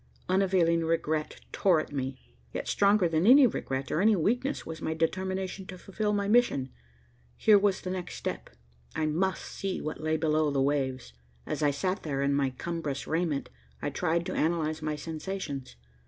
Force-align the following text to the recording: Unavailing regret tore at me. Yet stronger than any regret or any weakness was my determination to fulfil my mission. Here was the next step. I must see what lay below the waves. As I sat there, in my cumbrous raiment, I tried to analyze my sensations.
Unavailing 0.27 0.83
regret 0.83 1.41
tore 1.51 1.79
at 1.79 1.91
me. 1.91 2.19
Yet 2.53 2.67
stronger 2.67 3.07
than 3.07 3.27
any 3.27 3.45
regret 3.45 3.91
or 3.91 4.01
any 4.01 4.15
weakness 4.15 4.65
was 4.65 4.81
my 4.81 4.95
determination 4.95 5.67
to 5.67 5.77
fulfil 5.77 6.11
my 6.11 6.27
mission. 6.27 6.71
Here 7.37 7.59
was 7.59 7.81
the 7.81 7.91
next 7.91 8.15
step. 8.15 8.49
I 8.95 9.05
must 9.05 9.43
see 9.45 9.79
what 9.79 10.01
lay 10.01 10.17
below 10.17 10.49
the 10.49 10.59
waves. 10.59 11.13
As 11.45 11.61
I 11.61 11.69
sat 11.69 12.01
there, 12.01 12.23
in 12.23 12.33
my 12.33 12.49
cumbrous 12.49 13.05
raiment, 13.05 13.51
I 13.79 13.91
tried 13.91 14.25
to 14.25 14.33
analyze 14.33 14.81
my 14.81 14.95
sensations. 14.95 15.75